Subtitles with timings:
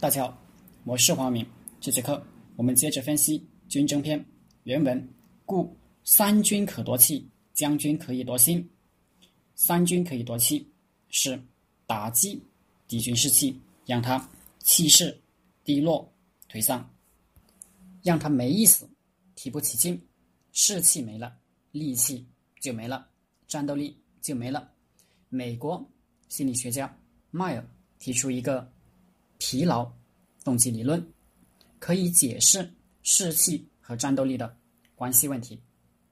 [0.00, 0.42] 大家好，
[0.84, 1.46] 我是黄明。
[1.78, 4.24] 这节课我们接着分析军争篇
[4.62, 5.08] 原文。
[5.44, 8.66] 故三军可夺气，将军可以夺心。
[9.54, 10.66] 三军可以夺气，
[11.10, 11.38] 是
[11.86, 12.42] 打击
[12.88, 14.26] 敌军士气，让他
[14.60, 15.14] 气势
[15.64, 16.10] 低落
[16.50, 16.90] 颓丧，
[18.02, 18.88] 让他没意思，
[19.34, 20.00] 提不起劲，
[20.52, 21.36] 士气没了，
[21.72, 22.26] 力气
[22.58, 23.06] 就没了，
[23.46, 24.72] 战斗力就没了。
[25.28, 25.86] 美国
[26.30, 26.98] 心理学家
[27.30, 28.66] 迈尔提出一个。
[29.40, 29.90] 疲劳
[30.44, 31.04] 动机理论
[31.78, 32.70] 可以解释
[33.02, 34.54] 士气和战斗力的
[34.94, 35.58] 关系问题。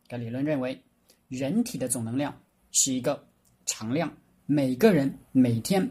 [0.09, 0.83] 该理论认为，
[1.29, 2.35] 人体的总能量
[2.73, 3.23] 是一个
[3.67, 4.11] 常量，
[4.47, 5.89] 每个人每天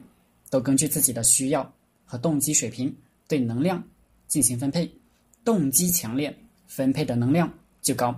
[0.49, 1.71] 都根据自己的需要
[2.03, 2.93] 和动机水平
[3.27, 3.81] 对能量
[4.27, 4.91] 进行分配。
[5.45, 8.11] 动机强烈，分配的能量就高；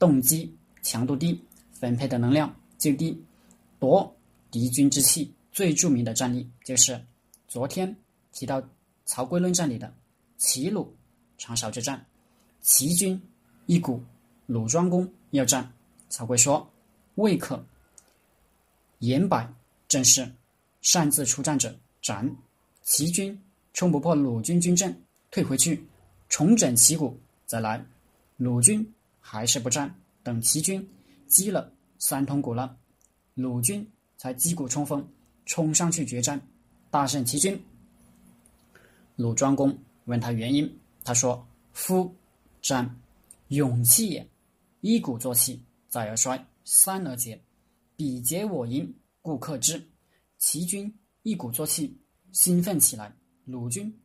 [0.00, 1.40] 动机强度低，
[1.72, 3.16] 分配的能量就低。
[3.78, 4.14] 夺
[4.50, 7.00] 敌军之气最著名的战例就是
[7.46, 7.96] 昨天。
[8.34, 8.60] 提到
[9.06, 9.94] 《曹刿论战》里的
[10.36, 10.92] 齐鲁
[11.38, 12.04] 长勺之战，
[12.60, 13.18] 齐军
[13.66, 14.02] 一股
[14.46, 15.72] 鲁庄公要战，
[16.08, 16.68] 曹刿说
[17.14, 17.64] ：“未可
[18.98, 19.50] 言摆
[19.86, 20.28] 阵势，
[20.82, 22.28] 擅自出战者斩。”
[22.82, 23.40] 齐军
[23.72, 24.94] 冲不破鲁军军阵，
[25.30, 25.82] 退回去
[26.28, 27.82] 重整旗鼓再来。
[28.36, 28.86] 鲁军
[29.20, 30.86] 还是不战，等齐军
[31.28, 32.76] 击了三通鼓了，
[33.34, 35.08] 鲁军才击鼓冲锋，
[35.46, 36.38] 冲上去决战，
[36.90, 37.58] 大胜齐军。
[39.16, 39.76] 鲁庄公
[40.06, 40.68] 问他原因，
[41.04, 42.12] 他说：“夫
[42.60, 43.00] 战，
[43.48, 44.28] 勇气也。
[44.80, 47.40] 一鼓作气，再而衰，三而竭。
[47.94, 49.80] 彼竭我盈，故克之。
[50.38, 51.96] 齐军一鼓作气，
[52.32, 53.96] 兴奋起来，鲁军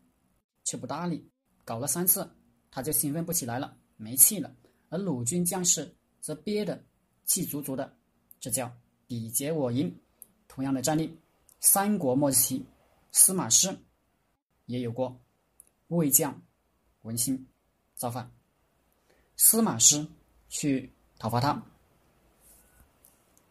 [0.63, 1.27] 却不搭理。
[1.65, 2.29] 搞了三次，
[2.69, 4.55] 他就兴奋不起来了，没气了。
[4.89, 6.81] 而鲁军将士则憋得
[7.25, 7.91] 气足足的，
[8.39, 8.71] 这叫
[9.07, 9.91] 彼竭我盈。
[10.47, 11.17] 同样的战例，
[11.59, 12.63] 三国末期，
[13.11, 13.75] 司马师。”
[14.69, 15.19] 也有过
[15.87, 16.39] 魏将
[17.01, 17.43] 文钦
[17.95, 18.31] 造反，
[19.35, 20.05] 司马师
[20.47, 21.59] 去讨伐他。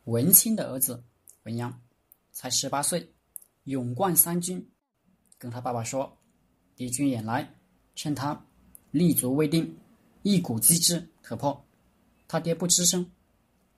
[0.04, 1.02] 文钦的儿子
[1.42, 1.74] 文鸯
[2.30, 3.12] 才十八岁，
[3.64, 4.64] 勇冠三军，
[5.38, 6.16] 跟他爸爸说
[6.76, 7.52] ：“敌军远来，
[7.96, 8.46] 趁他
[8.92, 9.76] 立足未定，
[10.22, 11.66] 一鼓击之可破。”
[12.28, 13.10] 他爹不吱声，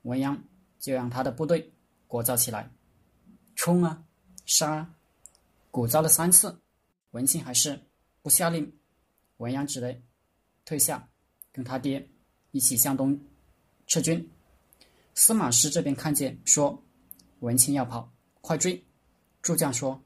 [0.03, 0.39] 文鸯
[0.77, 1.73] 就让他的部队
[2.05, 2.71] 鼓噪起来，
[3.55, 4.05] 冲啊，
[4.45, 4.95] 杀啊，
[5.71, 6.55] 鼓噪了三次。
[7.11, 7.79] 文钦还是
[8.21, 8.71] 不下令，
[9.37, 10.01] 文鸯只得
[10.65, 11.09] 退下，
[11.51, 12.09] 跟他爹
[12.51, 13.19] 一起向东
[13.87, 14.29] 撤军。
[15.13, 16.81] 司马师这边看见，说
[17.41, 18.81] ：“文钦要跑，快追！”
[19.41, 20.01] 诸将说：“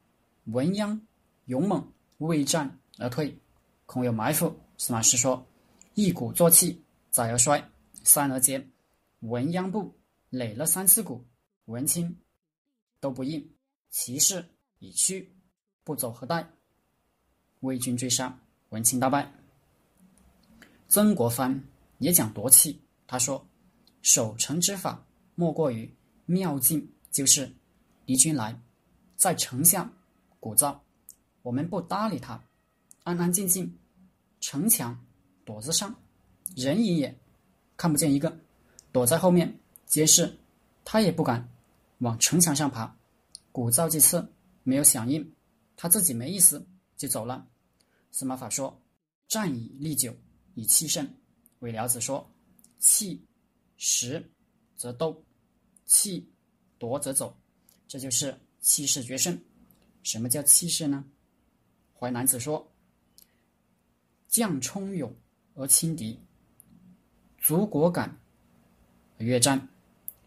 [0.46, 1.00] 文鸯
[1.46, 3.38] 勇猛，未战而退，
[3.86, 5.46] 恐有埋伏。”司马师说
[5.94, 7.64] ：“一鼓作气，再而衰，
[8.04, 8.68] 三而竭。
[9.20, 9.96] 文鸯部
[10.30, 11.24] 垒了三次鼓，
[11.66, 12.16] 文钦
[13.00, 13.48] 都不应，
[13.92, 14.44] 其势
[14.80, 15.32] 已去，
[15.84, 16.50] 不走何待？”
[17.66, 18.40] 魏军追杀，
[18.70, 19.30] 文钦大败。
[20.88, 21.64] 曾国藩
[21.98, 23.46] 也讲夺气，他说
[24.04, 25.04] ：“守城之法，
[25.34, 25.92] 莫过于
[26.28, 27.52] 妙境，就是
[28.06, 28.58] 敌军来，
[29.16, 29.92] 在城下
[30.40, 30.78] 鼓噪，
[31.42, 32.42] 我们不搭理他，
[33.04, 33.76] 安安静静，
[34.40, 35.04] 城墙
[35.44, 35.94] 垛子上，
[36.56, 37.18] 人影也
[37.76, 38.40] 看不见一个，
[38.92, 40.38] 躲在后面监视，
[40.84, 41.50] 他也不敢
[41.98, 42.96] 往城墙上爬，
[43.52, 45.34] 鼓噪几次没有响应，
[45.76, 46.64] 他自己没意思
[46.96, 47.48] 就走了。”
[48.18, 48.82] 司马法说
[49.28, 50.16] ：“战以利久，
[50.54, 51.06] 以气胜。”
[51.60, 52.26] 韦辽子说
[52.80, 53.22] ：“气
[53.76, 54.26] 实
[54.78, 55.22] 则斗，
[55.86, 56.26] 气
[56.78, 57.38] 夺则走。”
[57.90, 59.38] 这就是气势决胜。
[60.02, 61.04] 什么叫气势呢？
[61.94, 62.66] 淮南子说
[64.30, 65.14] ：“将冲勇
[65.54, 66.18] 而轻敌，
[67.38, 68.18] 卒果敢
[69.20, 69.68] 而越战。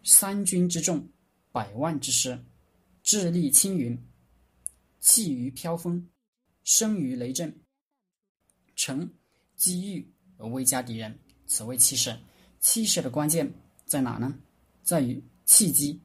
[0.03, 1.09] 三军之众，
[1.51, 2.39] 百万之师，
[3.01, 3.99] 智力轻云，
[4.99, 6.07] 气于飘风，
[6.63, 7.51] 生于雷震。”
[8.79, 9.13] 乘
[9.57, 12.17] 机遇而威加敌人，此谓气势。
[12.61, 13.53] 气势的关键
[13.85, 14.33] 在哪呢？
[14.83, 16.01] 在于契机。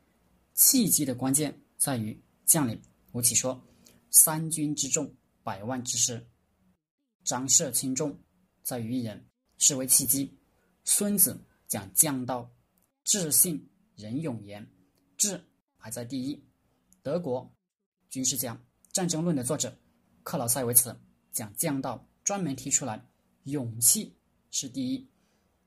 [0.55, 2.83] 契机的关键在于将领。
[3.13, 3.65] 吴起说
[4.11, 5.09] ：“三军之众，
[5.45, 6.27] 百万之师，
[7.23, 8.19] 张射轻重，
[8.65, 9.25] 在于一人，
[9.57, 10.37] 是为契机。”
[10.83, 12.51] 孙子讲将道，
[13.05, 14.69] 智信仁勇严，
[15.17, 15.41] 智
[15.79, 16.45] 排在第一。
[17.05, 17.49] 德国
[18.11, 18.53] 军事家
[18.93, 19.79] 《战争论》的作者
[20.25, 20.97] 克劳塞维茨
[21.31, 22.05] 讲将道。
[22.25, 23.07] 专门提出来，
[23.45, 24.17] 勇气
[24.51, 25.07] 是第一，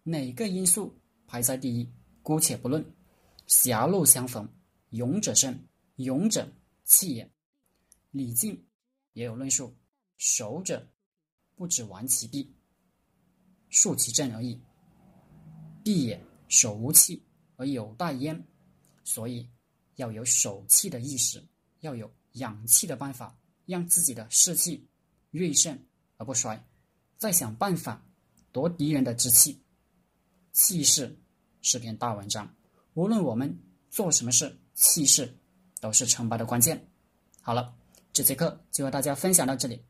[0.03, 1.87] 哪个因素排在第一？
[2.23, 2.83] 姑且不论。
[3.45, 4.45] 狭路相逢，
[4.89, 5.57] 勇者胜，
[5.95, 6.51] 勇者
[6.83, 7.31] 气也。
[8.11, 8.61] 李靖
[9.13, 9.73] 也有论述：
[10.17, 10.85] 守者
[11.55, 12.53] 不止玩其臂，
[13.69, 14.59] 竖其阵而已，
[15.83, 17.23] 臂也守无气
[17.55, 18.45] 而有待焉。
[19.05, 19.47] 所以
[19.95, 21.41] 要有守气的意识，
[21.79, 24.85] 要有养气的办法，让自己的士气
[25.31, 25.86] 锐盛。
[26.17, 26.61] 而不衰，
[27.17, 28.03] 在想办法
[28.51, 29.61] 夺敌人的志气。
[30.51, 31.15] 气势
[31.61, 32.51] 是篇大文章，
[32.95, 33.57] 无论我们
[33.91, 35.37] 做什么事，气势
[35.79, 36.89] 都是成败的关键。
[37.41, 37.75] 好了，
[38.11, 39.85] 这节课就和大家分享到这里，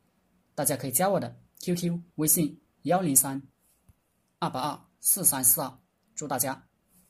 [0.53, 3.41] 大家可以加我的 QQ 微信幺零三
[4.39, 5.79] 二八二四三四二，
[6.13, 6.66] 祝大家。